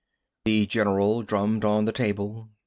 [0.45, 2.49] The general drummed on the table.